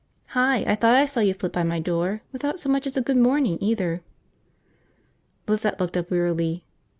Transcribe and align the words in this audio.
"Hi. 0.29 0.63
I 0.65 0.73
thought 0.73 0.95
I 0.95 1.05
saw 1.05 1.19
you 1.19 1.35
flit 1.35 1.51
by 1.53 1.61
my 1.61 1.77
door. 1.79 2.23
Without 2.31 2.59
so 2.59 2.67
much 2.69 2.87
as 2.87 2.97
a 2.97 3.01
good 3.03 3.17
morning, 3.17 3.59
either." 3.61 4.01
Lizette 5.47 5.79
looked 5.79 5.95
up 5.95 6.09
wearily. 6.09 6.65